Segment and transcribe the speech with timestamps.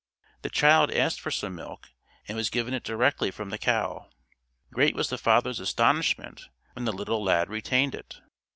[0.41, 1.89] The child asked for some milk
[2.27, 4.09] and was given it directly from the cow.
[4.73, 8.19] Great was the father's astonishment when the little lad retained it.